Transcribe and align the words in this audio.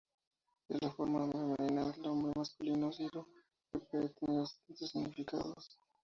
Es 0.67 0.81
la 0.81 0.89
forma 0.89 1.27
femenina 1.31 1.91
del 1.91 2.01
nombre 2.01 2.33
masculino 2.35 2.91
Ciro, 2.91 3.27
que 3.71 3.77
puede 3.81 4.09
tener 4.09 4.47
distintos 4.47 4.89
significados. 4.89 5.77